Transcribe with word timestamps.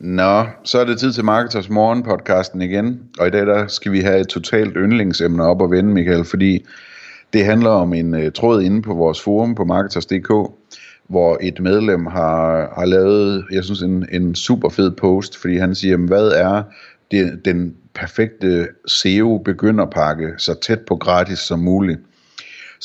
Nå, 0.00 0.46
så 0.64 0.78
er 0.80 0.84
det 0.84 0.98
tid 0.98 1.12
til 1.12 1.24
Marketers 1.24 1.70
Morgen 1.70 2.02
podcasten 2.02 2.62
igen. 2.62 3.00
Og 3.18 3.26
i 3.26 3.30
dag 3.30 3.46
der 3.46 3.66
skal 3.66 3.92
vi 3.92 4.00
have 4.00 4.20
et 4.20 4.28
totalt 4.28 4.72
yndlingsemne 4.76 5.42
op 5.44 5.62
og 5.62 5.70
vende, 5.70 5.94
Michael, 5.94 6.24
fordi 6.24 6.64
det 7.32 7.44
handler 7.44 7.70
om 7.70 7.92
en 7.94 8.14
uh, 8.14 8.32
tråd 8.34 8.62
inde 8.62 8.82
på 8.82 8.94
vores 8.94 9.22
forum 9.22 9.54
på 9.54 9.64
Marketers.dk, 9.64 10.30
hvor 11.08 11.38
et 11.40 11.60
medlem 11.60 12.06
har, 12.06 12.72
har 12.78 12.84
lavet, 12.84 13.44
jeg 13.52 13.64
synes, 13.64 13.82
en, 13.82 14.06
en 14.12 14.34
super 14.34 14.68
fed 14.68 14.90
post, 14.90 15.36
fordi 15.36 15.56
han 15.56 15.74
siger, 15.74 15.96
hvad 15.96 16.28
er 16.28 16.62
det, 17.10 17.44
den 17.44 17.74
perfekte 17.94 18.68
SEO 18.86 19.38
begynderpakke, 19.38 20.32
så 20.38 20.54
tæt 20.60 20.80
på 20.80 20.96
gratis 20.96 21.38
som 21.38 21.58
muligt. 21.58 22.00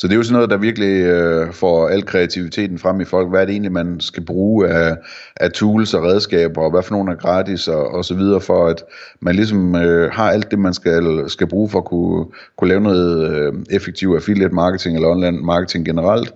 Så 0.00 0.06
det 0.06 0.12
er 0.12 0.16
jo 0.16 0.22
sådan 0.22 0.34
noget, 0.34 0.50
der 0.50 0.56
virkelig 0.56 1.02
øh, 1.04 1.52
får 1.52 1.88
al 1.88 2.04
kreativiteten 2.04 2.78
frem 2.78 3.00
i 3.00 3.04
folk. 3.04 3.28
Hvad 3.28 3.40
er 3.40 3.44
det 3.44 3.52
egentlig, 3.52 3.72
man 3.72 4.00
skal 4.00 4.24
bruge 4.24 4.68
af, 4.68 4.96
af 5.36 5.50
tools 5.50 5.94
og 5.94 6.02
redskaber, 6.02 6.62
og 6.62 6.70
hvad 6.70 6.82
for 6.82 6.94
nogle 6.94 7.12
er 7.12 7.16
gratis 7.16 7.68
og, 7.68 7.88
og 7.88 8.04
så 8.04 8.14
videre, 8.14 8.40
for 8.40 8.66
at 8.66 8.82
man 9.20 9.34
ligesom 9.34 9.76
øh, 9.76 10.12
har 10.12 10.30
alt 10.30 10.50
det, 10.50 10.58
man 10.58 10.74
skal, 10.74 11.24
skal 11.28 11.46
bruge 11.46 11.68
for 11.68 11.78
at 11.78 11.84
kunne, 11.84 12.26
kunne 12.56 12.68
lave 12.68 12.80
noget 12.80 13.30
øh, 13.30 13.52
effektiv 13.70 14.12
affiliate 14.16 14.54
marketing 14.54 14.96
eller 14.96 15.08
online 15.08 15.38
marketing 15.42 15.84
generelt. 15.84 16.34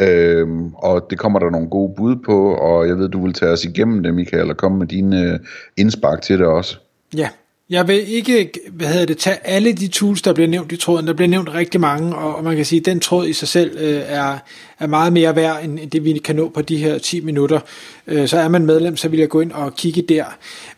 Øhm, 0.00 0.74
og 0.74 1.06
det 1.10 1.18
kommer 1.18 1.38
der 1.38 1.50
nogle 1.50 1.68
gode 1.68 1.94
bud 1.96 2.16
på, 2.16 2.54
og 2.54 2.88
jeg 2.88 2.98
ved, 2.98 3.08
du 3.08 3.24
vil 3.24 3.32
tage 3.32 3.52
os 3.52 3.64
igennem 3.64 4.02
det, 4.02 4.14
Michael, 4.14 4.50
og 4.50 4.56
komme 4.56 4.78
med 4.78 4.86
dine 4.86 5.22
øh, 5.22 5.38
indspark 5.76 6.22
til 6.22 6.38
det 6.38 6.46
også. 6.46 6.78
Ja, 7.16 7.28
jeg 7.70 7.88
vil 7.88 8.08
ikke 8.08 8.50
hvad 8.72 8.88
hedder 8.88 9.06
det, 9.06 9.18
tage 9.18 9.46
alle 9.46 9.72
de 9.72 9.88
tools, 9.88 10.22
der 10.22 10.32
bliver 10.32 10.48
nævnt 10.48 10.72
i 10.72 10.76
tråden. 10.76 11.06
Der 11.06 11.12
bliver 11.12 11.28
nævnt 11.28 11.54
rigtig 11.54 11.80
mange, 11.80 12.16
og 12.16 12.44
man 12.44 12.56
kan 12.56 12.64
sige, 12.64 12.80
at 12.80 12.86
den 12.86 13.00
tråd 13.00 13.26
i 13.26 13.32
sig 13.32 13.48
selv 13.48 13.78
øh, 13.78 14.02
er, 14.06 14.38
er 14.78 14.86
meget 14.86 15.12
mere 15.12 15.36
værd, 15.36 15.64
end 15.64 15.90
det 15.90 16.04
vi 16.04 16.18
kan 16.18 16.36
nå 16.36 16.48
på 16.48 16.62
de 16.62 16.76
her 16.76 16.98
10 16.98 17.20
minutter. 17.20 17.60
Øh, 18.06 18.28
så 18.28 18.38
er 18.38 18.48
man 18.48 18.66
medlem, 18.66 18.96
så 18.96 19.08
vil 19.08 19.20
jeg 19.20 19.28
gå 19.28 19.40
ind 19.40 19.52
og 19.52 19.74
kigge 19.74 20.02
der. 20.02 20.24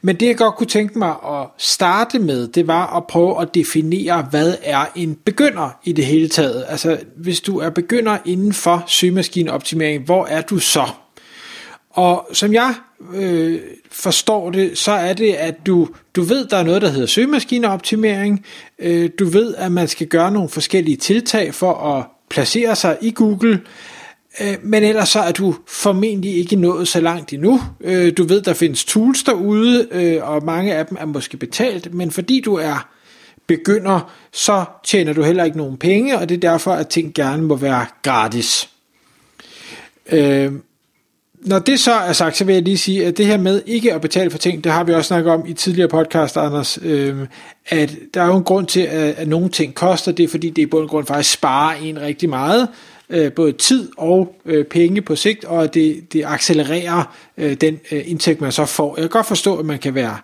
Men 0.02 0.16
det 0.16 0.27
jeg 0.27 0.36
godt 0.36 0.55
kunne 0.55 0.66
tænke 0.66 0.98
mig 0.98 1.11
at 1.11 1.46
starte 1.58 2.18
med, 2.18 2.48
det 2.48 2.66
var 2.66 2.96
at 2.96 3.06
prøve 3.06 3.42
at 3.42 3.55
definere, 3.55 4.27
hvad 4.30 4.55
er 4.62 4.84
en 4.96 5.14
begynder 5.14 5.78
i 5.84 5.92
det 5.92 6.06
hele 6.06 6.28
taget. 6.28 6.64
Altså, 6.68 6.98
hvis 7.16 7.41
du 7.41 7.58
er 7.58 7.70
begynder 7.70 8.18
inden 8.24 8.52
for 8.52 8.84
søgemaskineoptimering, 8.86 10.05
hvor 10.05 10.27
er 10.27 10.41
du 10.41 10.58
så? 10.58 10.84
Og 11.91 12.28
som 12.33 12.52
jeg 12.52 12.74
øh, 13.14 13.60
forstår 13.91 14.50
det, 14.50 14.78
så 14.78 14.92
er 14.92 15.12
det, 15.12 15.33
at 15.33 15.66
du, 15.66 15.88
du 16.16 16.22
ved, 16.22 16.46
der 16.46 16.56
er 16.56 16.62
noget, 16.62 16.83
der 16.83 16.88
hedder 16.88 17.06
søgemaskineoptimering. 17.06 18.44
Øh, 18.78 19.10
du 19.19 19.24
ved, 19.24 19.55
at 19.55 19.72
man 19.72 19.88
skal 19.88 20.06
gøre 20.06 20.30
nogle 20.30 20.48
forskellige 20.48 20.96
tiltag 20.96 21.55
for 21.55 21.74
at 21.74 22.05
placere 22.30 22.77
sig 22.77 22.98
i 23.00 23.11
Google. 23.11 23.61
Øh, 24.41 24.56
men 24.62 24.83
ellers 24.83 25.08
så 25.08 25.20
er 25.20 25.33
du 25.33 25.55
formentlig 25.66 26.36
ikke 26.36 26.56
nået 26.56 26.88
så 26.88 27.00
langt 27.00 27.33
endnu. 27.33 27.61
Øh, 27.80 28.12
du 28.16 28.24
ved, 28.24 28.42
der 28.42 28.55
findes 28.55 28.84
tools 28.84 29.22
derude, 29.22 29.88
øh, 29.91 30.28
og 30.28 30.44
mange 30.44 30.74
af 30.74 30.86
dem 30.86 30.96
er 31.00 31.06
måske 31.06 31.36
betalt, 31.36 31.94
men 31.94 32.11
fordi 32.11 32.41
du 32.41 32.55
er 32.55 32.88
begynder, 33.46 34.12
så 34.33 34.64
tjener 34.84 35.12
du 35.12 35.22
heller 35.22 35.44
ikke 35.44 35.56
nogen 35.56 35.77
penge, 35.77 36.18
og 36.18 36.28
det 36.28 36.34
er 36.34 36.50
derfor, 36.50 36.72
at 36.72 36.88
ting 36.88 37.14
gerne 37.14 37.42
må 37.42 37.56
være 37.56 37.86
gratis. 38.02 38.68
Øh, 40.12 40.52
når 41.41 41.58
det 41.58 41.80
så 41.80 41.92
er 41.92 42.12
sagt, 42.12 42.36
så 42.36 42.45
vil 42.45 42.52
jeg 42.52 42.62
lige 42.62 42.78
sige, 42.78 43.06
at 43.06 43.18
det 43.18 43.27
her 43.27 43.39
med 43.39 43.62
ikke 43.67 43.95
at 43.95 44.01
betale 44.01 44.30
for 44.30 44.39
ting, 44.39 44.64
det 44.64 44.73
har 44.73 44.84
vi 44.84 44.92
også 44.92 45.08
snakket 45.08 45.33
om 45.33 45.45
i 45.46 45.52
tidligere 45.52 45.89
podcast, 45.89 46.36
Anders, 46.36 46.78
øh, 46.83 47.17
at 47.67 47.96
der 48.14 48.23
er 48.23 48.27
jo 48.27 48.36
en 48.36 48.45
grund 48.45 48.67
til, 48.67 48.80
at, 48.80 49.14
at 49.17 49.28
nogle 49.28 49.48
ting 49.48 49.74
koster, 49.74 50.12
det 50.12 50.24
er 50.24 50.29
fordi, 50.29 50.50
det 50.50 50.62
i 50.62 50.67
bund 50.67 50.83
og 50.83 50.89
grund 50.89 51.06
faktisk 51.06 51.33
sparer 51.33 51.74
en 51.74 52.00
rigtig 52.00 52.29
meget, 52.29 52.68
øh, 53.11 53.33
både 53.33 53.52
tid 53.52 53.89
og 53.96 54.34
øh, 54.46 54.64
penge 54.64 55.02
på 55.02 55.17
sigt, 55.17 55.45
og 55.45 55.64
at 55.64 55.74
det, 55.74 56.12
det 56.12 56.24
accelererer 56.27 57.17
øh, 57.39 57.55
den 57.55 57.79
øh, 57.92 58.02
indtægt, 58.05 58.40
man 58.40 58.52
så 58.52 58.64
får. 58.64 58.95
Jeg 58.96 59.02
kan 59.02 59.11
godt 59.11 59.27
forstå, 59.27 59.56
at 59.56 59.67
man 59.67 59.79
kan 59.79 59.95
være 59.95 60.17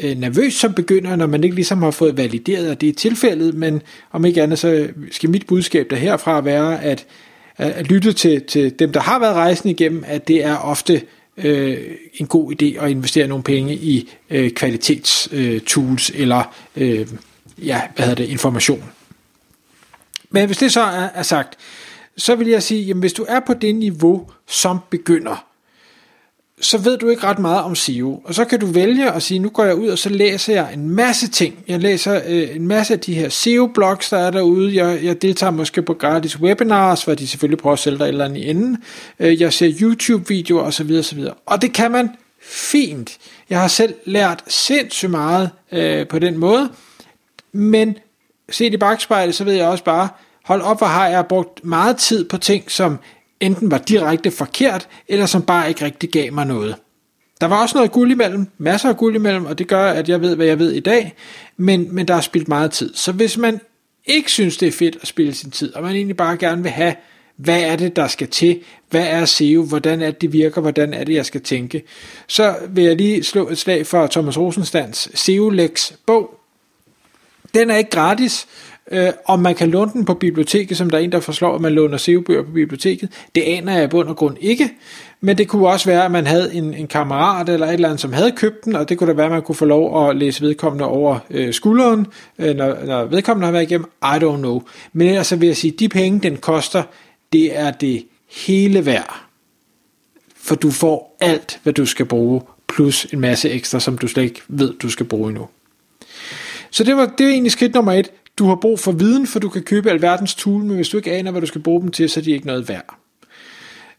øh, 0.00 0.16
nervøs 0.16 0.54
som 0.54 0.74
begynder, 0.74 1.16
når 1.16 1.26
man 1.26 1.44
ikke 1.44 1.56
ligesom 1.56 1.82
har 1.82 1.90
fået 1.90 2.16
valideret, 2.16 2.66
at 2.66 2.80
det 2.80 2.88
er 2.88 2.92
tilfældet, 2.92 3.54
men 3.54 3.82
om 4.12 4.24
ikke 4.24 4.42
andet, 4.42 4.58
så 4.58 4.88
skal 5.10 5.30
mit 5.30 5.46
budskab 5.46 5.86
der 5.90 5.96
herfra 5.96 6.40
være, 6.40 6.82
at 6.82 7.06
at 7.58 7.86
lytte 7.86 8.12
til, 8.12 8.42
til 8.42 8.78
dem, 8.78 8.92
der 8.92 9.00
har 9.00 9.18
været 9.18 9.34
rejsen 9.34 9.70
igennem, 9.70 10.04
at 10.06 10.28
det 10.28 10.44
er 10.44 10.56
ofte 10.56 11.02
øh, 11.36 11.78
en 12.14 12.26
god 12.26 12.52
idé 12.52 12.84
at 12.84 12.90
investere 12.90 13.28
nogle 13.28 13.44
penge 13.44 13.74
i 13.74 14.10
øh, 14.30 14.50
kvalitetstools 14.50 16.10
øh, 16.14 16.20
eller 16.20 16.54
øh, 16.76 17.08
ja, 17.58 17.82
hvad 17.94 18.04
hedder 18.06 18.22
det, 18.22 18.28
information. 18.28 18.84
Men 20.30 20.46
hvis 20.46 20.58
det 20.58 20.72
så 20.72 20.80
er, 20.80 21.08
er 21.14 21.22
sagt, 21.22 21.58
så 22.16 22.34
vil 22.34 22.48
jeg 22.48 22.62
sige, 22.62 22.82
jamen 22.82 23.00
hvis 23.00 23.12
du 23.12 23.24
er 23.28 23.40
på 23.40 23.54
det 23.54 23.74
niveau 23.74 24.30
som 24.46 24.78
begynder, 24.90 25.45
så 26.60 26.78
ved 26.78 26.98
du 26.98 27.08
ikke 27.08 27.24
ret 27.24 27.38
meget 27.38 27.62
om 27.62 27.74
SEO. 27.74 28.22
Og 28.24 28.34
så 28.34 28.44
kan 28.44 28.60
du 28.60 28.66
vælge 28.66 29.12
at 29.12 29.22
sige, 29.22 29.38
nu 29.38 29.48
går 29.48 29.64
jeg 29.64 29.74
ud, 29.74 29.88
og 29.88 29.98
så 29.98 30.08
læser 30.08 30.52
jeg 30.52 30.74
en 30.74 30.90
masse 30.90 31.28
ting. 31.28 31.64
Jeg 31.68 31.80
læser 31.80 32.20
øh, 32.26 32.56
en 32.56 32.66
masse 32.66 32.94
af 32.94 33.00
de 33.00 33.14
her 33.14 33.28
SEO-blogs, 33.28 34.10
der 34.10 34.18
er 34.18 34.30
derude. 34.30 34.84
Jeg, 34.84 35.04
jeg 35.04 35.22
deltager 35.22 35.50
måske 35.50 35.82
på 35.82 35.94
gratis 35.94 36.40
webinars, 36.40 37.04
hvor 37.04 37.14
de 37.14 37.26
selvfølgelig 37.26 37.58
prøver 37.58 37.72
at 37.72 37.78
sælge 37.78 37.98
dig 37.98 38.04
et 38.04 38.08
eller 38.08 38.24
andet 38.24 38.40
i 38.40 38.50
enden. 38.50 38.82
Øh, 39.20 39.40
jeg 39.40 39.52
ser 39.52 39.72
YouTube-videoer 39.80 40.62
osv. 40.62 40.92
osv. 40.98 41.24
Og 41.46 41.62
det 41.62 41.72
kan 41.72 41.90
man 41.90 42.10
fint. 42.42 43.18
Jeg 43.50 43.60
har 43.60 43.68
selv 43.68 43.94
lært 44.04 44.42
sindssygt 44.48 45.10
meget 45.10 45.50
øh, 45.72 46.08
på 46.08 46.18
den 46.18 46.38
måde. 46.38 46.70
Men 47.52 47.98
set 48.50 48.74
i 48.74 48.76
bagspejlet, 48.76 49.34
så 49.34 49.44
ved 49.44 49.54
jeg 49.54 49.66
også 49.66 49.84
bare, 49.84 50.08
hold 50.44 50.62
op, 50.62 50.78
hvor 50.78 50.86
har 50.86 51.08
jeg 51.08 51.26
brugt 51.26 51.64
meget 51.64 51.96
tid 51.96 52.28
på 52.28 52.36
ting, 52.36 52.70
som 52.70 52.98
enten 53.40 53.70
var 53.70 53.78
direkte 53.78 54.30
forkert, 54.30 54.88
eller 55.08 55.26
som 55.26 55.42
bare 55.42 55.68
ikke 55.68 55.84
rigtig 55.84 56.10
gav 56.10 56.32
mig 56.32 56.46
noget. 56.46 56.76
Der 57.40 57.46
var 57.46 57.62
også 57.62 57.76
noget 57.76 57.92
guld 57.92 58.10
imellem, 58.10 58.46
masser 58.58 58.88
af 58.88 58.96
guld 58.96 59.14
imellem, 59.14 59.46
og 59.46 59.58
det 59.58 59.68
gør, 59.68 59.86
at 59.86 60.08
jeg 60.08 60.20
ved, 60.20 60.36
hvad 60.36 60.46
jeg 60.46 60.58
ved 60.58 60.72
i 60.72 60.80
dag, 60.80 61.14
men, 61.56 61.94
men 61.94 62.08
der 62.08 62.14
er 62.14 62.20
spildt 62.20 62.48
meget 62.48 62.70
tid. 62.70 62.94
Så 62.94 63.12
hvis 63.12 63.38
man 63.38 63.60
ikke 64.04 64.30
synes, 64.30 64.56
det 64.56 64.68
er 64.68 64.72
fedt 64.72 64.98
at 65.02 65.08
spille 65.08 65.34
sin 65.34 65.50
tid, 65.50 65.74
og 65.74 65.82
man 65.82 65.96
egentlig 65.96 66.16
bare 66.16 66.36
gerne 66.36 66.62
vil 66.62 66.70
have, 66.70 66.94
hvad 67.36 67.62
er 67.62 67.76
det, 67.76 67.96
der 67.96 68.06
skal 68.08 68.28
til, 68.28 68.60
hvad 68.90 69.06
er 69.06 69.24
SEO, 69.24 69.62
hvordan 69.62 70.02
er 70.02 70.10
det, 70.10 70.20
det 70.20 70.32
virker, 70.32 70.60
hvordan 70.60 70.94
er 70.94 71.04
det, 71.04 71.14
jeg 71.14 71.26
skal 71.26 71.40
tænke, 71.40 71.82
så 72.26 72.56
vil 72.68 72.84
jeg 72.84 72.96
lige 72.96 73.24
slå 73.24 73.48
et 73.48 73.58
slag 73.58 73.86
for 73.86 74.06
Thomas 74.06 74.38
Rosenstands 74.38 75.20
SEO 75.20 75.48
Lex 75.48 75.92
bog. 76.06 76.40
Den 77.54 77.70
er 77.70 77.76
ikke 77.76 77.90
gratis, 77.90 78.46
Øh, 78.92 79.10
om 79.24 79.40
man 79.40 79.54
kan 79.54 79.70
låne 79.70 79.92
den 79.92 80.04
på 80.04 80.14
biblioteket, 80.14 80.76
som 80.76 80.90
der 80.90 80.98
er 80.98 81.02
en, 81.02 81.12
der 81.12 81.20
forslår, 81.20 81.54
at 81.54 81.60
man 81.60 81.72
låner 81.72 81.96
SEO-bøger 81.96 82.42
på 82.42 82.50
biblioteket, 82.50 83.08
det 83.34 83.42
aner 83.42 83.74
jeg 83.74 83.84
i 83.84 83.86
bund 83.86 84.08
og 84.08 84.16
grund 84.16 84.36
ikke. 84.40 84.70
Men 85.20 85.38
det 85.38 85.48
kunne 85.48 85.68
også 85.68 85.86
være, 85.86 86.04
at 86.04 86.10
man 86.10 86.26
havde 86.26 86.54
en, 86.54 86.74
en 86.74 86.86
kammerat 86.86 87.48
eller 87.48 87.66
et 87.66 87.72
eller 87.72 87.88
andet, 87.88 88.00
som 88.00 88.12
havde 88.12 88.32
købt 88.32 88.64
den, 88.64 88.76
og 88.76 88.88
det 88.88 88.98
kunne 88.98 89.08
da 89.10 89.16
være, 89.16 89.26
at 89.26 89.32
man 89.32 89.42
kunne 89.42 89.54
få 89.54 89.64
lov 89.64 90.08
at 90.08 90.16
læse 90.16 90.42
vedkommende 90.42 90.84
over 90.84 91.18
øh, 91.30 91.54
skulderen, 91.54 92.06
øh, 92.38 92.56
når, 92.56 92.84
når 92.84 93.04
vedkommende 93.04 93.44
har 93.44 93.52
været 93.52 93.62
igennem. 93.62 93.86
I 94.02 94.16
don't 94.16 94.36
know. 94.36 94.62
Men 94.92 95.08
ellers 95.08 95.26
så 95.26 95.36
vil 95.36 95.46
jeg 95.46 95.56
sige, 95.56 95.72
at 95.72 95.80
de 95.80 95.88
penge, 95.88 96.20
den 96.20 96.36
koster, 96.36 96.82
det 97.32 97.58
er 97.58 97.70
det 97.70 98.04
hele 98.30 98.86
værd. 98.86 99.22
For 100.36 100.54
du 100.54 100.70
får 100.70 101.16
alt, 101.20 101.60
hvad 101.62 101.72
du 101.72 101.86
skal 101.86 102.06
bruge, 102.06 102.40
plus 102.68 103.04
en 103.04 103.20
masse 103.20 103.50
ekstra, 103.50 103.80
som 103.80 103.98
du 103.98 104.08
slet 104.08 104.22
ikke 104.22 104.42
ved, 104.48 104.74
du 104.82 104.90
skal 104.90 105.06
bruge 105.06 105.28
endnu. 105.28 105.48
Så 106.70 106.84
det 106.84 106.96
var, 106.96 107.06
det 107.18 107.26
var 107.26 107.32
egentlig 107.32 107.52
skridt 107.52 107.74
nummer 107.74 107.92
et. 107.92 108.10
Du 108.38 108.46
har 108.46 108.54
brug 108.54 108.80
for 108.80 108.92
viden, 108.92 109.26
for 109.26 109.38
du 109.38 109.48
kan 109.48 109.62
købe 109.62 109.90
alverdens 109.90 110.34
tool, 110.34 110.64
men 110.64 110.76
hvis 110.76 110.88
du 110.88 110.96
ikke 110.96 111.12
aner, 111.12 111.30
hvad 111.30 111.40
du 111.40 111.46
skal 111.46 111.60
bruge 111.60 111.82
dem 111.82 111.90
til, 111.90 112.10
så 112.10 112.20
er 112.20 112.24
de 112.24 112.30
ikke 112.30 112.46
noget 112.46 112.68
værd. 112.68 112.94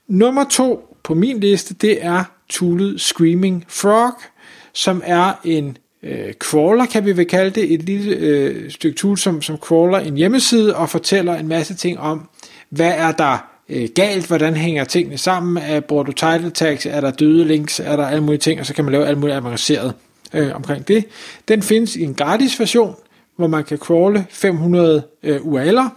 Nummer 0.07 0.43
to 0.49 0.97
på 1.03 1.13
min 1.13 1.39
liste, 1.39 1.73
det 1.73 2.05
er 2.05 2.23
toolet 2.49 3.01
Screaming 3.01 3.65
Frog, 3.67 4.13
som 4.73 5.01
er 5.05 5.33
en 5.43 5.77
øh, 6.03 6.33
crawler, 6.33 6.85
kan 6.85 7.05
vi 7.05 7.17
vel 7.17 7.25
kalde 7.25 7.61
det, 7.61 7.73
et 7.73 7.83
lille 7.83 8.15
øh, 8.15 8.71
stykke 8.71 8.97
tool, 8.97 9.17
som, 9.17 9.41
som 9.41 9.57
crawler 9.57 9.99
en 9.99 10.17
hjemmeside 10.17 10.75
og 10.75 10.89
fortæller 10.89 11.35
en 11.35 11.47
masse 11.47 11.75
ting 11.75 11.99
om, 11.99 12.29
hvad 12.69 12.93
er 12.97 13.11
der 13.11 13.37
øh, 13.69 13.89
galt, 13.95 14.27
hvordan 14.27 14.55
hænger 14.55 14.83
tingene 14.83 15.17
sammen, 15.17 15.63
er, 15.63 15.79
bruger 15.79 16.03
du 16.03 16.11
title 16.11 16.49
tags, 16.49 16.85
er 16.85 17.01
der 17.01 17.11
døde 17.11 17.45
links, 17.45 17.79
er 17.79 17.95
der 17.95 18.07
alle 18.07 18.23
mulige 18.23 18.39
ting, 18.39 18.59
og 18.59 18.65
så 18.65 18.73
kan 18.73 18.85
man 18.85 18.91
lave 18.91 19.07
alt 19.07 19.17
muligt 19.17 19.35
avanceret 19.37 19.93
øh, 20.33 20.55
omkring 20.55 20.87
det. 20.87 21.05
Den 21.47 21.61
findes 21.61 21.95
i 21.95 22.03
en 22.03 22.13
gratis 22.13 22.59
version, 22.59 22.95
hvor 23.37 23.47
man 23.47 23.63
kan 23.63 23.77
crawle 23.77 24.25
500 24.29 25.03
øh, 25.23 25.41
URL'er, 25.41 25.89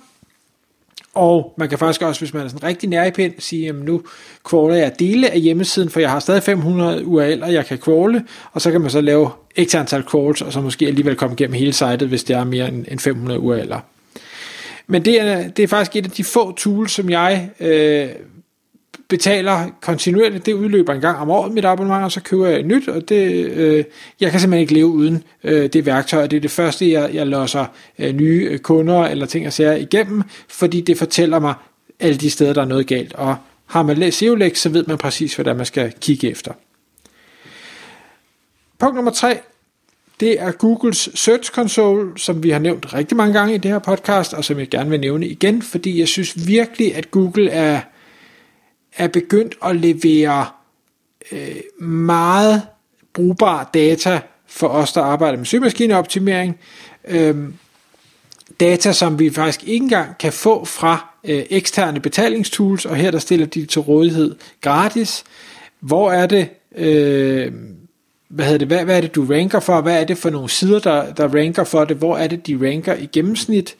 og 1.14 1.54
man 1.56 1.68
kan 1.68 1.78
faktisk 1.78 2.02
også, 2.02 2.20
hvis 2.20 2.34
man 2.34 2.44
er 2.44 2.48
sådan 2.48 2.68
rigtig 2.68 2.88
nær 2.88 3.04
i 3.04 3.10
pind, 3.10 3.32
sige, 3.38 3.68
at 3.68 3.74
nu 3.74 4.02
crawler 4.44 4.76
jeg 4.76 4.92
dele 4.98 5.30
af 5.30 5.40
hjemmesiden, 5.40 5.90
for 5.90 6.00
jeg 6.00 6.10
har 6.10 6.20
stadig 6.20 6.42
500 6.42 7.02
URL'er, 7.02 7.46
jeg 7.46 7.66
kan 7.66 7.78
crawle, 7.78 8.24
og 8.52 8.60
så 8.60 8.70
kan 8.70 8.80
man 8.80 8.90
så 8.90 9.00
lave 9.00 9.30
x 9.64 9.74
antal 9.74 10.02
crawls, 10.02 10.42
og 10.42 10.52
så 10.52 10.60
måske 10.60 10.86
alligevel 10.86 11.16
komme 11.16 11.34
igennem 11.34 11.54
hele 11.54 11.72
sitet, 11.72 12.08
hvis 12.08 12.24
det 12.24 12.36
er 12.36 12.44
mere 12.44 12.68
end 12.68 12.98
500 12.98 13.40
URL'er. 13.40 13.78
Men 14.86 15.04
det 15.04 15.20
er, 15.20 15.48
det 15.48 15.62
er 15.62 15.68
faktisk 15.68 15.96
et 15.96 16.04
af 16.04 16.10
de 16.10 16.24
få 16.24 16.52
tools, 16.52 16.92
som 16.92 17.10
jeg 17.10 17.50
øh, 17.60 18.08
betaler 19.10 19.68
kontinuerligt. 19.80 20.46
Det 20.46 20.52
udløber 20.52 20.92
en 20.92 21.00
gang 21.00 21.18
om 21.18 21.30
året 21.30 21.52
mit 21.52 21.64
abonnement, 21.64 22.04
og 22.04 22.12
så 22.12 22.20
køber 22.20 22.46
jeg 22.46 22.60
et 22.60 22.66
nyt, 22.66 22.88
og 22.88 23.08
det, 23.08 23.46
øh, 23.46 23.84
jeg 24.20 24.30
kan 24.30 24.40
simpelthen 24.40 24.60
ikke 24.60 24.74
leve 24.74 24.86
uden 24.86 25.22
øh, 25.44 25.66
det 25.72 25.86
værktøj. 25.86 26.26
Det 26.26 26.36
er 26.36 26.40
det 26.40 26.50
første, 26.50 26.92
jeg, 26.92 27.10
jeg 27.14 27.26
låser 27.26 27.66
øh, 27.98 28.12
nye 28.12 28.48
øh, 28.50 28.58
kunder 28.58 29.04
eller 29.04 29.26
ting 29.26 29.46
og 29.46 29.52
sager 29.52 29.74
igennem, 29.74 30.22
fordi 30.48 30.80
det 30.80 30.98
fortæller 30.98 31.38
mig 31.38 31.54
alle 32.00 32.16
de 32.16 32.30
steder, 32.30 32.52
der 32.52 32.60
er 32.60 32.66
noget 32.66 32.86
galt. 32.86 33.12
Og 33.12 33.36
har 33.66 33.82
man 33.82 33.96
læst 33.96 34.18
SEOLEX, 34.18 34.58
så 34.58 34.68
ved 34.68 34.84
man 34.86 34.98
præcis, 34.98 35.34
hvad 35.34 35.44
der 35.44 35.54
man 35.54 35.66
skal 35.66 35.92
kigge 36.00 36.30
efter. 36.30 36.52
Punkt 38.78 38.94
nummer 38.94 39.12
tre, 39.12 39.38
det 40.20 40.40
er 40.40 40.52
Googles 40.52 41.08
Search 41.14 41.50
Console, 41.50 42.10
som 42.16 42.42
vi 42.42 42.50
har 42.50 42.58
nævnt 42.58 42.94
rigtig 42.94 43.16
mange 43.16 43.32
gange 43.32 43.54
i 43.54 43.58
det 43.58 43.70
her 43.70 43.78
podcast, 43.78 44.34
og 44.34 44.44
som 44.44 44.58
jeg 44.58 44.68
gerne 44.68 44.90
vil 44.90 45.00
nævne 45.00 45.26
igen, 45.26 45.62
fordi 45.62 45.98
jeg 46.00 46.08
synes 46.08 46.46
virkelig, 46.46 46.94
at 46.94 47.10
Google 47.10 47.50
er, 47.50 47.80
er 48.96 49.08
begyndt 49.08 49.56
at 49.64 49.76
levere 49.76 50.46
øh, 51.32 51.86
meget 51.88 52.62
brugbar 53.14 53.70
data 53.74 54.20
for 54.46 54.68
os, 54.68 54.92
der 54.92 55.02
arbejder 55.02 55.38
med 55.38 55.46
søgemaskineoptimering. 55.46 56.58
Øh, 57.08 57.36
data, 58.60 58.92
som 58.92 59.18
vi 59.18 59.30
faktisk 59.30 59.68
ikke 59.68 59.84
engang 59.84 60.18
kan 60.18 60.32
få 60.32 60.64
fra 60.64 61.14
øh, 61.24 61.42
eksterne 61.50 62.00
betalingstools, 62.00 62.84
og 62.84 62.96
her 62.96 63.10
der 63.10 63.18
stiller 63.18 63.46
de 63.46 63.66
til 63.66 63.80
rådighed 63.80 64.36
gratis. 64.60 65.24
Hvor 65.80 66.12
er 66.12 66.26
det, 66.26 66.48
øh, 66.76 67.52
hvad, 68.28 68.44
hedder 68.44 68.58
det 68.58 68.68
hvad, 68.68 68.84
hvad 68.84 68.96
er 68.96 69.00
det, 69.00 69.14
du 69.14 69.24
ranker 69.24 69.60
for? 69.60 69.80
Hvad 69.80 70.00
er 70.00 70.04
det 70.04 70.18
for 70.18 70.30
nogle 70.30 70.48
sider, 70.48 70.78
der, 70.78 71.12
der 71.12 71.34
ranker 71.34 71.64
for 71.64 71.84
det? 71.84 71.96
Hvor 71.96 72.16
er 72.16 72.26
det, 72.26 72.46
de 72.46 72.68
ranker 72.68 72.94
i 72.94 73.06
gennemsnit? 73.06 73.76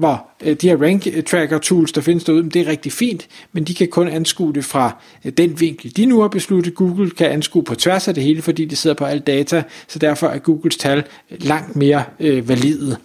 Hvor 0.00 0.28
øh, 0.44 0.56
de 0.56 0.68
her 0.68 0.82
rank 0.82 1.06
øh, 1.06 1.22
tracker 1.22 1.58
tools, 1.58 1.92
der 1.92 2.00
findes 2.00 2.24
derude, 2.24 2.50
det 2.50 2.62
er 2.62 2.66
rigtig 2.66 2.92
fint, 2.92 3.28
men 3.52 3.64
de 3.64 3.74
kan 3.74 3.88
kun 3.88 4.08
anskue 4.08 4.54
det 4.54 4.64
fra 4.64 4.96
øh, 5.24 5.32
den 5.32 5.60
vinkel, 5.60 5.96
de 5.96 6.06
nu 6.06 6.20
har 6.20 6.28
besluttet. 6.28 6.74
Google 6.74 7.10
kan 7.10 7.26
anskue 7.26 7.64
på 7.64 7.74
tværs 7.74 8.08
af 8.08 8.14
det 8.14 8.22
hele, 8.22 8.42
fordi 8.42 8.64
de 8.64 8.76
sidder 8.76 8.96
på 8.96 9.04
alt 9.04 9.26
data, 9.26 9.62
så 9.88 9.98
derfor 9.98 10.26
er 10.26 10.38
Googles 10.38 10.76
tal 10.76 11.04
langt 11.30 11.76
mere 11.76 12.04
øh, 12.20 12.48
valide. 12.48 12.96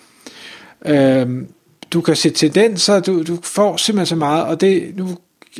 Øhm, 0.85 1.47
du 1.91 2.01
kan 2.01 2.15
se 2.15 2.29
tendenser, 2.29 2.99
du, 2.99 3.23
du 3.23 3.39
får 3.43 3.77
simpelthen 3.77 4.05
så 4.05 4.15
meget, 4.15 4.45
og 4.45 4.61
det, 4.61 4.91
nu 4.95 5.07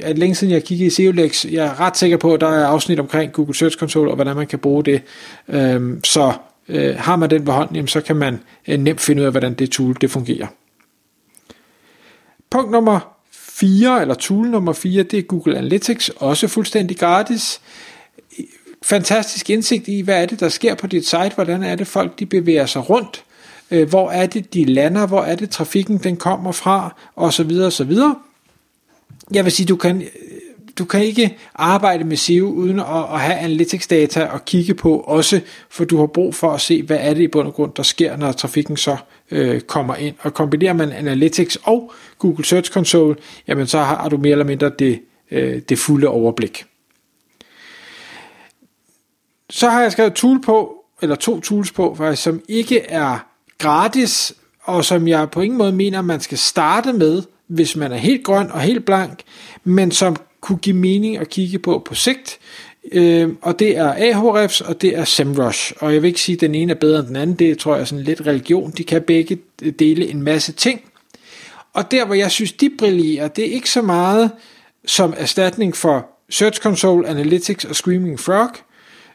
er 0.01 0.07
det 0.07 0.17
længe 0.17 0.35
siden 0.35 0.53
jeg 0.53 0.63
kiggede 0.63 0.88
i 0.88 0.89
SEOLEX, 0.89 1.45
jeg 1.45 1.65
er 1.65 1.79
ret 1.79 1.97
sikker 1.97 2.17
på, 2.17 2.33
at 2.33 2.41
der 2.41 2.47
er 2.47 2.65
afsnit 2.65 2.99
omkring 2.99 3.31
Google 3.31 3.55
Search 3.55 3.77
Console, 3.77 4.11
og 4.11 4.15
hvordan 4.15 4.35
man 4.35 4.47
kan 4.47 4.59
bruge 4.59 4.83
det. 4.83 5.01
Øhm, 5.49 6.03
så 6.03 6.33
øh, 6.69 6.95
har 6.97 7.15
man 7.15 7.29
den 7.29 7.45
på 7.45 7.51
hånden, 7.51 7.75
jamen, 7.75 7.88
så 7.88 8.01
kan 8.01 8.15
man 8.15 8.39
øh, 8.67 8.79
nemt 8.79 9.01
finde 9.01 9.21
ud 9.21 9.25
af, 9.25 9.33
hvordan 9.33 9.53
det 9.53 9.69
tool 9.69 9.95
det 10.01 10.11
fungerer. 10.11 10.47
Punkt 12.55 12.71
nummer 12.71 12.99
4, 13.31 14.01
eller 14.01 14.15
tool 14.15 14.47
nummer 14.47 14.73
4, 14.73 15.03
det 15.03 15.19
er 15.19 15.23
Google 15.23 15.57
Analytics, 15.57 16.09
også 16.09 16.47
fuldstændig 16.47 16.97
gratis. 16.97 17.61
Fantastisk 18.81 19.49
indsigt 19.49 19.87
i, 19.87 20.01
hvad 20.01 20.21
er 20.21 20.25
det, 20.25 20.39
der 20.39 20.49
sker 20.49 20.75
på 20.75 20.87
dit 20.87 21.07
site, 21.07 21.31
hvordan 21.35 21.63
er 21.63 21.75
det, 21.75 21.87
folk 21.87 22.19
de 22.19 22.25
bevæger 22.25 22.65
sig 22.65 22.89
rundt, 22.89 23.23
øh, 23.71 23.89
hvor 23.89 24.11
er 24.11 24.25
det, 24.25 24.53
de 24.53 24.65
lander, 24.65 25.07
hvor 25.07 25.21
er 25.21 25.35
det, 25.35 25.49
trafikken 25.49 25.97
den 25.97 26.17
kommer 26.17 26.51
fra, 26.51 26.95
osv. 27.15 27.51
osv. 27.51 27.91
Jeg 29.31 29.43
vil 29.43 29.51
sige, 29.51 29.65
du 29.65 29.75
kan, 29.75 30.03
du 30.79 30.85
kan 30.85 31.03
ikke 31.03 31.37
arbejde 31.55 32.03
med 32.03 32.17
SEO 32.17 32.45
uden 32.45 32.79
at, 32.79 32.85
at 33.13 33.19
have 33.19 33.37
analytics 33.37 33.87
data 33.87 34.25
og 34.25 34.45
kigge 34.45 34.73
på 34.73 34.97
også, 34.99 35.41
for 35.69 35.85
du 35.85 35.97
har 35.97 36.07
brug 36.07 36.35
for 36.35 36.51
at 36.51 36.61
se, 36.61 36.83
hvad 36.83 36.97
er 36.99 37.13
det 37.13 37.21
i 37.21 37.27
bund 37.27 37.47
og 37.47 37.53
grund, 37.53 37.71
der 37.77 37.83
sker, 37.83 38.17
når 38.17 38.31
trafikken 38.31 38.77
så 38.77 38.97
øh, 39.31 39.62
kommer 39.62 39.95
ind. 39.95 40.16
Og 40.19 40.33
kombinerer 40.33 40.74
man 40.74 40.92
analytics 40.92 41.57
og 41.63 41.92
Google 42.19 42.45
Search 42.45 42.72
Console, 42.72 43.16
jamen 43.48 43.68
så 43.68 43.80
har 43.80 44.10
du 44.10 44.18
mere 44.18 44.31
eller 44.31 44.45
mindre 44.45 44.72
det, 44.80 45.01
øh, 45.31 45.62
det 45.69 45.80
fulde 45.80 46.07
overblik. 46.07 46.66
Så 49.50 49.69
har 49.69 49.81
jeg 49.81 49.92
skrevet 49.92 50.13
tool 50.13 50.42
på, 50.42 50.75
eller 51.01 51.16
to 51.16 51.39
tools 51.39 51.72
på, 51.72 51.95
faktisk, 51.95 52.24
som 52.24 52.42
ikke 52.50 52.80
er 52.80 53.27
gratis, 53.57 54.33
og 54.63 54.86
som 54.86 55.07
jeg 55.07 55.30
på 55.30 55.42
ingen 55.42 55.57
måde 55.57 55.72
mener, 55.72 56.01
man 56.01 56.19
skal 56.19 56.38
starte 56.38 56.94
med, 56.94 57.24
hvis 57.48 57.75
man 57.75 57.92
er 57.92 57.98
helt 57.98 58.24
grøn 58.24 58.51
og 58.51 58.62
helt 58.62 58.86
blank, 58.86 59.22
men 59.63 59.92
som 59.92 60.16
kunne 60.45 60.57
give 60.57 60.75
mening 60.75 61.18
at 61.18 61.30
kigge 61.30 61.59
på 61.59 61.81
på 61.86 61.95
sigt. 61.95 62.39
Øh, 62.92 63.30
og 63.42 63.59
det 63.59 63.77
er 63.77 63.94
Ahrefs, 63.94 64.62
og 64.62 64.81
det 64.81 64.97
er 64.97 65.06
SEMrush. 65.06 65.74
Og 65.80 65.94
jeg 65.94 66.01
vil 66.01 66.07
ikke 66.07 66.21
sige, 66.21 66.33
at 66.33 66.42
den 66.42 66.56
ene 66.56 66.71
er 66.71 66.75
bedre 66.75 67.00
end 67.00 67.07
den 67.07 67.15
anden. 67.15 67.36
Det 67.36 67.57
tror 67.57 67.74
jeg 67.74 67.81
er 67.81 67.86
sådan 67.86 68.03
lidt 68.03 68.21
religion. 68.27 68.71
De 68.77 68.83
kan 68.83 69.01
begge 69.01 69.38
dele 69.80 70.07
en 70.07 70.21
masse 70.21 70.51
ting. 70.51 70.81
Og 71.74 71.92
der, 71.92 72.06
hvor 72.06 72.15
jeg 72.15 72.31
synes, 72.31 72.51
de 72.51 72.69
brillerer, 72.77 73.27
det 73.27 73.47
er 73.47 73.53
ikke 73.53 73.69
så 73.69 73.81
meget 73.81 74.31
som 74.86 75.13
erstatning 75.18 75.75
for 75.75 76.07
Search 76.30 76.62
Console, 76.62 77.07
Analytics 77.07 77.65
og 77.65 77.75
Screaming 77.75 78.19
Frog. 78.19 78.50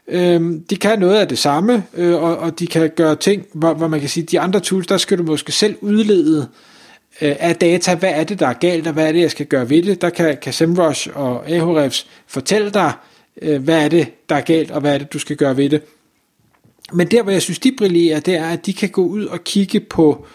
Øhm, 0.07 0.63
de 0.69 0.75
kan 0.75 0.99
noget 0.99 1.15
af 1.15 1.27
det 1.27 1.37
samme, 1.37 1.83
øh, 1.97 2.23
og, 2.23 2.37
og 2.37 2.59
de 2.59 2.67
kan 2.67 2.91
gøre 2.95 3.15
ting, 3.15 3.45
hvor, 3.53 3.73
hvor 3.73 3.87
man 3.87 3.99
kan 3.99 4.09
sige, 4.09 4.23
de 4.23 4.39
andre 4.39 4.59
tools, 4.59 4.87
der 4.87 4.97
skal 4.97 5.17
du 5.17 5.23
måske 5.23 5.51
selv 5.51 5.75
udlede 5.81 6.41
øh, 6.41 6.47
Øh, 7.21 7.35
af 7.39 7.55
data, 7.55 7.95
hvad 7.95 8.09
er 8.09 8.23
det, 8.23 8.39
der 8.39 8.47
er 8.47 8.53
galt, 8.53 8.87
og 8.87 8.93
hvad 8.93 9.07
er 9.07 9.11
det, 9.11 9.21
jeg 9.21 9.31
skal 9.31 9.45
gøre 9.45 9.69
ved 9.69 9.83
det. 9.83 10.01
Der 10.01 10.09
kan, 10.09 10.37
kan 10.41 10.53
SEMrush 10.53 11.09
og 11.13 11.49
Ahrefs 11.49 12.07
fortælle 12.27 12.71
dig, 12.71 12.93
øh, 13.41 13.63
hvad 13.63 13.85
er 13.85 13.89
det, 13.89 14.07
der 14.29 14.35
er 14.35 14.41
galt, 14.41 14.71
og 14.71 14.81
hvad 14.81 14.93
er 14.93 14.97
det, 14.97 15.13
du 15.13 15.19
skal 15.19 15.35
gøre 15.35 15.57
ved 15.57 15.69
det. 15.69 15.81
Men 16.93 17.07
der, 17.07 17.23
hvor 17.23 17.31
jeg 17.31 17.41
synes, 17.41 17.59
de 17.59 17.71
brillerer, 17.77 18.19
det 18.19 18.35
er, 18.35 18.49
at 18.49 18.65
de 18.65 18.73
kan 18.73 18.89
gå 18.89 19.03
ud 19.05 19.25
og 19.25 19.43
kigge 19.43 19.79
på, 19.79 20.25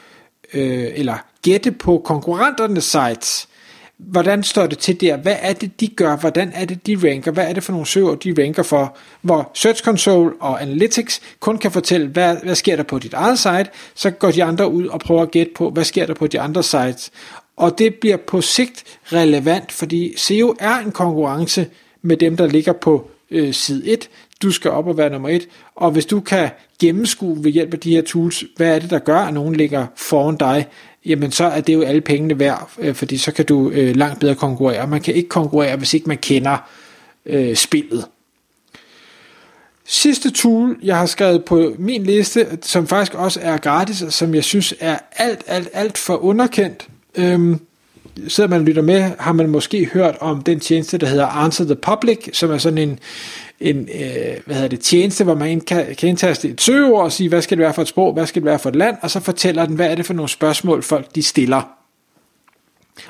øh, 0.55 0.87
eller 0.95 1.17
gætte 1.43 1.73
på 1.73 2.03
konkurrenternes 2.05 2.85
sites, 2.85 3.49
hvordan 3.99 4.43
står 4.43 4.67
det 4.67 4.79
til 4.79 5.01
der? 5.01 5.17
Hvad 5.17 5.37
er 5.41 5.53
det, 5.53 5.81
de 5.81 5.89
gør? 5.89 6.17
Hvordan 6.17 6.53
er 6.55 6.65
det, 6.65 6.87
de 6.87 7.11
ranker? 7.11 7.31
Hvad 7.31 7.49
er 7.49 7.53
det 7.53 7.63
for 7.63 7.73
nogle 7.73 7.87
søger, 7.87 8.15
de 8.15 8.35
ranker 8.43 8.63
for? 8.63 8.97
Hvor 9.23 9.51
Search 9.55 9.83
Console 9.85 10.33
og 10.41 10.63
Analytics 10.63 11.21
kun 11.41 11.59
kan 11.59 11.71
fortælle, 11.71 12.07
hvad, 12.09 12.37
hvad 12.43 12.55
sker 12.55 12.77
der 12.77 12.83
på 12.83 12.99
dit 12.99 13.15
eget 13.15 13.39
site, 13.39 13.67
så 13.95 14.11
går 14.11 14.31
de 14.31 14.45
andre 14.45 14.71
ud 14.71 14.87
og 14.87 15.01
prøver 15.01 15.23
at 15.23 15.31
gætte 15.31 15.53
på, 15.57 15.71
hvad 15.71 15.85
sker 15.85 16.07
der 16.07 16.15
på 16.15 16.27
de 16.27 16.41
andre 16.41 16.63
sites. 16.63 17.11
Og 17.57 17.79
det 17.79 17.95
bliver 17.95 18.17
på 18.17 18.41
sigt 18.41 18.85
relevant, 19.05 19.73
fordi 19.73 20.15
SEO 20.17 20.57
er 20.61 20.77
en 20.77 20.93
konkurrence 20.93 21.67
med 22.03 22.17
dem, 22.17 22.37
der 22.37 22.47
ligger 22.47 22.73
på 22.73 23.11
øh, 23.31 23.55
side 23.55 23.89
1. 23.89 24.09
Du 24.43 24.51
skal 24.51 24.71
op 24.71 24.87
og 24.87 24.99
være 24.99 25.11
nummer 25.11 25.29
1, 25.29 25.49
og 25.75 25.91
hvis 25.91 26.07
du 26.07 26.21
kan 26.21 26.51
gennemskue 26.81 27.45
ved 27.45 27.51
hjælp 27.51 27.75
af 27.75 27.81
de 27.81 27.91
her 27.91 28.03
tools, 28.03 28.45
hvad 28.57 28.75
er 28.75 28.79
det, 28.79 28.91
der 28.91 28.99
gør, 28.99 29.19
at 29.19 29.35
nogen 29.35 29.57
ligger 29.57 29.87
foran 29.97 30.37
dig, 30.37 30.67
jamen 31.07 31.33
så 31.33 31.45
er 31.45 31.61
det 31.61 31.75
jo 31.75 31.83
alle 31.83 32.01
pengene 32.01 32.39
værd, 32.39 32.71
øh, 32.79 32.95
fordi 32.95 33.17
så 33.17 33.33
kan 33.33 33.45
du 33.45 33.71
øh, 33.71 33.97
langt 33.97 34.21
bedre 34.21 34.35
konkurrere. 34.35 34.87
Man 34.87 35.01
kan 35.01 35.15
ikke 35.15 35.29
konkurrere, 35.29 35.77
hvis 35.77 35.95
ikke 35.95 36.09
man 36.09 36.19
kender 36.19 36.57
øh, 37.27 37.57
spillet. 37.57 38.05
Sidste 39.89 40.31
tool, 40.31 40.77
jeg 40.83 40.97
har 40.99 41.07
skrevet 41.07 41.45
på 41.45 41.75
min 41.79 42.03
liste, 42.03 42.59
som 42.63 42.87
faktisk 42.87 43.15
også 43.15 43.41
er 43.43 43.57
gratis, 43.57 44.03
og 44.03 44.13
som 44.13 44.35
jeg 44.35 44.45
synes 44.45 44.75
er 44.81 44.99
alt, 45.13 45.45
alt, 45.47 45.69
alt 45.73 45.99
for 45.99 46.17
underkendt. 46.17 46.89
Øhm, 47.15 47.61
sidder 48.29 48.51
man 48.51 48.61
og 48.61 48.65
lytter 48.65 48.83
med, 48.83 49.11
har 49.19 49.33
man 49.33 49.49
måske 49.49 49.87
hørt 49.93 50.17
om 50.21 50.43
den 50.43 50.61
tjeneste, 50.61 50.99
der 50.99 51.07
hedder 51.07 51.27
Answer 51.27 51.65
the 51.65 51.77
Public, 51.77 52.29
som 52.33 52.51
er 52.51 52.59
sådan 52.59 52.79
en, 52.79 52.99
en 53.61 53.79
øh, 53.79 54.37
hvad 54.47 54.55
hedder 54.55 54.69
det, 54.69 54.81
tjeneste, 54.81 55.25
hvor 55.25 55.35
man 55.35 55.61
kan, 55.61 55.95
kan 55.99 56.09
indtaste 56.09 56.49
et 56.49 56.61
søgeord 56.61 57.05
og 57.05 57.13
sige, 57.13 57.29
hvad 57.29 57.43
skal 57.43 57.59
det 57.59 57.63
være 57.63 57.75
for 57.75 57.83
et 57.83 57.89
sprog, 57.89 58.13
hvad 58.13 58.27
skal 58.27 58.43
det 58.43 58.47
være 58.47 58.59
for 58.59 58.69
et 58.69 58.77
land, 58.77 58.97
og 59.03 59.11
så 59.11 59.21
fortæller 59.21 59.67
den, 59.67 59.77
hvad 59.77 59.91
er 59.91 59.95
det 59.95 60.07
for 60.07 60.15
nogle 60.15 60.29
spørgsmål, 60.29 60.83
folk 60.83 61.15
de 61.15 61.23
stiller. 61.23 61.63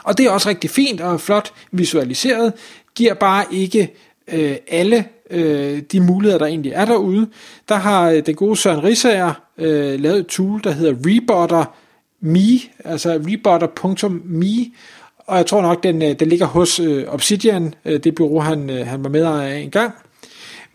Og 0.02 0.18
det 0.18 0.26
er 0.26 0.30
også 0.30 0.48
rigtig 0.48 0.70
fint 0.70 1.00
og 1.00 1.20
flot 1.20 1.52
visualiseret, 1.72 2.52
giver 2.94 3.14
bare 3.14 3.44
ikke 3.50 3.94
øh, 4.32 4.56
alle 4.68 5.04
øh, 5.30 5.82
de 5.92 6.00
muligheder, 6.00 6.38
der 6.38 6.46
egentlig 6.46 6.72
er 6.72 6.84
derude. 6.84 7.28
Der 7.68 7.74
har 7.74 8.10
øh, 8.10 8.26
den 8.26 8.34
gode 8.34 8.56
Søren 8.56 8.84
Risager 8.84 9.32
øh, 9.58 10.00
lavet 10.00 10.18
et 10.18 10.26
tool, 10.26 10.60
der 10.64 10.70
hedder 10.70 10.94
Rebotter.me, 11.06 12.58
altså 12.84 13.20
rebotter.me, 13.28 14.72
og 15.18 15.36
jeg 15.36 15.46
tror 15.46 15.62
nok, 15.62 15.82
den, 15.82 16.02
øh, 16.02 16.12
den 16.20 16.28
ligger 16.28 16.46
hos 16.46 16.80
øh, 16.80 17.04
Obsidian, 17.08 17.74
øh, 17.84 18.04
det 18.04 18.14
bureau, 18.14 18.40
han, 18.40 18.70
øh, 18.70 18.86
han 18.86 19.04
var 19.04 19.10
med 19.10 19.24
af 19.24 19.56
en 19.56 19.70
gang. 19.70 19.94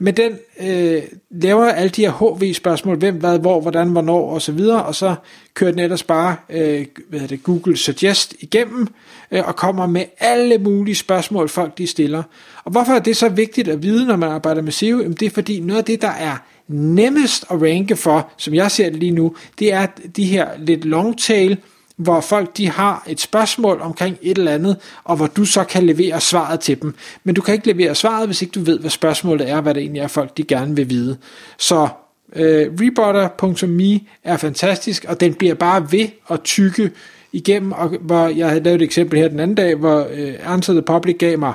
Men 0.03 0.17
den 0.17 0.31
øh, 0.61 1.03
laver 1.29 1.65
alle 1.65 1.89
de 1.89 2.01
her 2.01 2.11
HV-spørgsmål, 2.11 2.97
hvem, 2.97 3.15
hvad, 3.15 3.39
hvor, 3.39 3.61
hvordan, 3.61 3.89
hvornår 3.89 4.29
og 4.29 4.41
så 4.41 4.51
videre, 4.51 4.83
og 4.83 4.95
så 4.95 5.15
kører 5.53 5.71
den 5.71 5.79
ellers 5.79 6.03
bare 6.03 6.35
øh, 6.49 6.85
hvad 7.09 7.27
det, 7.27 7.43
Google 7.43 7.77
Suggest 7.77 8.35
igennem, 8.39 8.87
øh, 9.31 9.47
og 9.47 9.55
kommer 9.55 9.85
med 9.85 10.05
alle 10.19 10.57
mulige 10.57 10.95
spørgsmål, 10.95 11.49
folk 11.49 11.77
de 11.77 11.87
stiller. 11.87 12.23
Og 12.63 12.71
hvorfor 12.71 12.93
er 12.93 12.99
det 12.99 13.17
så 13.17 13.29
vigtigt 13.29 13.67
at 13.67 13.83
vide, 13.83 14.05
når 14.05 14.15
man 14.15 14.29
arbejder 14.29 14.61
med 14.61 14.71
SEO? 14.71 14.97
Jamen 14.97 15.13
det 15.13 15.25
er 15.25 15.29
fordi 15.29 15.59
noget 15.59 15.79
af 15.79 15.85
det, 15.85 16.01
der 16.01 16.11
er 16.11 16.37
nemmest 16.67 17.45
at 17.49 17.61
ranke 17.61 17.95
for, 17.95 18.31
som 18.37 18.53
jeg 18.53 18.71
ser 18.71 18.89
det 18.89 18.99
lige 18.99 19.11
nu, 19.11 19.35
det 19.59 19.73
er 19.73 19.87
de 20.15 20.25
her 20.25 20.47
lidt 20.57 20.85
long 20.85 21.19
tail 21.19 21.57
hvor 22.01 22.21
folk 22.21 22.57
de 22.57 22.69
har 22.69 23.03
et 23.07 23.19
spørgsmål 23.19 23.81
omkring 23.81 24.17
et 24.21 24.37
eller 24.37 24.51
andet, 24.51 24.77
og 25.03 25.15
hvor 25.15 25.27
du 25.27 25.45
så 25.45 25.63
kan 25.63 25.85
levere 25.85 26.21
svaret 26.21 26.59
til 26.59 26.81
dem. 26.81 26.95
Men 27.23 27.35
du 27.35 27.41
kan 27.41 27.53
ikke 27.53 27.67
levere 27.67 27.95
svaret, 27.95 28.27
hvis 28.27 28.41
ikke 28.41 28.51
du 28.51 28.59
ved, 28.59 28.79
hvad 28.79 28.89
spørgsmålet 28.89 29.49
er, 29.49 29.61
hvad 29.61 29.73
det 29.73 29.81
egentlig 29.81 30.01
er, 30.01 30.07
folk 30.07 30.37
de 30.37 30.43
gerne 30.43 30.75
vil 30.75 30.89
vide. 30.89 31.17
Så 31.57 31.87
øh, 32.35 32.67
rebotter.me 32.81 33.99
er 34.23 34.37
fantastisk, 34.37 35.05
og 35.07 35.19
den 35.19 35.33
bliver 35.33 35.53
bare 35.53 35.91
ved 35.91 36.07
at 36.29 36.41
tykke 36.41 36.91
igennem, 37.31 37.71
og 37.71 37.89
hvor 38.01 38.27
jeg 38.27 38.47
havde 38.47 38.63
lavet 38.63 38.81
et 38.81 38.85
eksempel 38.85 39.19
her 39.19 39.27
den 39.27 39.39
anden 39.39 39.55
dag, 39.55 39.75
hvor 39.75 40.07
øh, 40.11 40.33
Answer 40.43 40.73
the 40.73 40.81
Public 40.81 41.17
gav 41.19 41.39
mig 41.39 41.53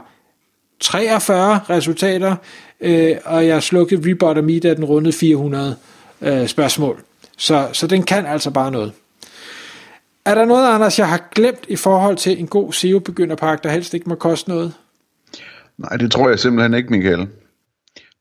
43 0.80 1.60
resultater, 1.70 2.36
øh, 2.80 3.16
og 3.24 3.46
jeg 3.46 3.62
slukkede 3.62 4.10
Rebot 4.10 4.44
Me, 4.44 4.60
da 4.60 4.74
den 4.74 4.84
rundede 4.84 5.12
400 5.12 5.76
øh, 6.22 6.46
spørgsmål. 6.46 7.02
Så, 7.36 7.68
så 7.72 7.86
den 7.86 8.02
kan 8.02 8.26
altså 8.26 8.50
bare 8.50 8.70
noget. 8.70 8.92
Er 10.26 10.34
der 10.34 10.44
noget, 10.44 10.74
Anders, 10.74 10.98
jeg 10.98 11.08
har 11.08 11.28
glemt 11.34 11.66
i 11.68 11.76
forhold 11.76 12.16
til 12.16 12.40
en 12.40 12.46
god 12.46 12.72
SEO-begynderpakke, 12.72 13.62
der 13.62 13.70
helst 13.70 13.94
ikke 13.94 14.08
må 14.08 14.14
koste 14.14 14.50
noget? 14.50 14.72
Nej, 15.78 15.96
det 15.96 16.10
tror 16.10 16.28
jeg 16.28 16.38
simpelthen 16.38 16.74
ikke, 16.74 16.90
Michael. 16.90 17.28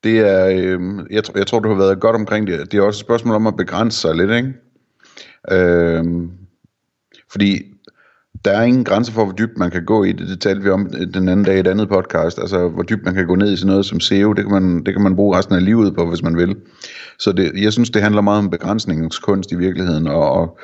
Det 0.03 0.19
er, 0.19 0.45
øh, 0.45 0.79
jeg, 1.11 1.23
jeg 1.35 1.47
tror, 1.47 1.59
du 1.59 1.69
har 1.69 1.75
været 1.75 1.99
godt 1.99 2.15
omkring 2.15 2.47
det. 2.47 2.71
Det 2.71 2.77
er 2.77 2.81
også 2.81 2.97
et 2.97 3.05
spørgsmål 3.05 3.35
om 3.35 3.47
at 3.47 3.57
begrænse 3.57 3.99
sig 3.99 4.15
lidt, 4.15 4.31
ikke? 4.31 4.53
Øh, 5.51 6.03
fordi 7.31 7.61
der 8.45 8.51
er 8.51 8.63
ingen 8.63 8.83
grænse 8.83 9.11
for, 9.11 9.23
hvor 9.23 9.33
dybt 9.33 9.57
man 9.57 9.71
kan 9.71 9.85
gå 9.85 10.03
i 10.03 10.11
det. 10.11 10.27
Det 10.27 10.41
talte 10.41 10.63
vi 10.63 10.69
om 10.69 10.89
den 11.13 11.29
anden 11.29 11.45
dag 11.45 11.57
i 11.57 11.59
et 11.59 11.67
andet 11.67 11.89
podcast. 11.89 12.39
Altså, 12.39 12.67
hvor 12.67 12.83
dybt 12.83 13.05
man 13.05 13.13
kan 13.13 13.27
gå 13.27 13.35
ned 13.35 13.53
i 13.53 13.57
sådan 13.57 13.69
noget 13.69 13.85
som 13.85 13.99
SEO. 13.99 14.33
Det 14.33 14.45
kan 14.45 14.53
man, 14.53 14.83
det 14.85 14.93
kan 14.93 15.03
man 15.03 15.15
bruge 15.15 15.37
resten 15.37 15.55
af 15.55 15.65
livet 15.65 15.95
på, 15.95 16.09
hvis 16.09 16.23
man 16.23 16.37
vil. 16.37 16.55
Så 17.19 17.31
det, 17.31 17.51
jeg 17.63 17.73
synes, 17.73 17.89
det 17.89 18.01
handler 18.01 18.21
meget 18.21 18.39
om 18.39 18.49
begrænsningskunst 18.49 19.51
i 19.51 19.55
virkeligheden. 19.55 20.07
Og, 20.07 20.31
og, 20.31 20.59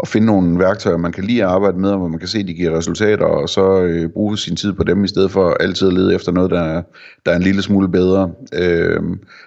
og 0.00 0.08
finde 0.08 0.26
nogle 0.26 0.58
værktøjer, 0.58 0.96
man 0.96 1.12
kan 1.12 1.24
lige 1.24 1.44
arbejde 1.44 1.78
med, 1.78 1.96
hvor 1.96 2.08
man 2.08 2.18
kan 2.18 2.28
se, 2.28 2.38
at 2.38 2.48
de 2.48 2.54
giver 2.54 2.78
resultater, 2.78 3.24
og 3.24 3.48
så 3.48 3.82
øh, 3.82 4.08
bruge 4.08 4.38
sin 4.38 4.56
tid 4.56 4.72
på 4.72 4.84
dem, 4.84 5.04
i 5.04 5.08
stedet 5.08 5.30
for 5.30 5.56
altid 5.60 5.88
at 5.88 5.94
lede 5.94 6.14
efter 6.14 6.32
noget, 6.32 6.50
der 6.50 6.60
er, 6.60 6.82
der 7.26 7.32
er 7.32 7.36
en 7.36 7.42
lille 7.42 7.62
smule 7.62 7.88
bedre. 7.88 8.30
Øh, 8.52 9.02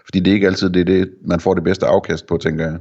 fordi 0.06 0.20
det 0.20 0.28
er 0.28 0.34
ikke 0.34 0.48
altid 0.48 0.70
det, 0.70 0.88
det, 0.88 1.10
man 1.26 1.40
får 1.40 1.54
det 1.54 1.64
bedste 1.64 1.86
afkast 1.86 2.28
på, 2.28 2.38
tænker 2.38 2.66
jeg. 2.66 2.78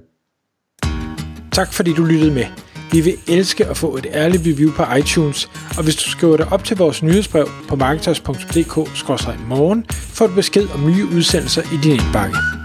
Tak 1.53 1.73
fordi 1.73 1.93
du 1.93 2.05
lyttede 2.05 2.35
med. 2.35 2.45
Vi 2.93 3.01
vil 3.01 3.15
elske 3.29 3.67
at 3.67 3.77
få 3.77 3.97
et 3.97 4.07
ærligt 4.13 4.43
review 4.47 4.73
på 4.73 4.83
iTunes, 4.99 5.51
og 5.79 5.85
hvis 5.85 5.97
du 5.97 6.11
skriver 6.11 6.37
dig 6.37 6.53
op 6.53 6.65
til 6.65 6.77
vores 6.77 7.03
nyhedsbrev 7.03 7.49
på 7.69 7.77
marketers.dk-morgen, 7.77 9.87
får 9.89 10.27
du 10.27 10.35
besked 10.35 10.69
om 10.75 10.87
nye 10.87 11.07
udsendelser 11.17 11.63
i 11.63 11.77
din 11.83 11.93
indbakke. 11.93 12.62